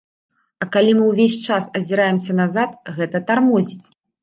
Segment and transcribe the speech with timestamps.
[0.63, 2.69] А калі мы ўвесь час азіраемся назад,
[2.99, 3.83] гэта тармозіць.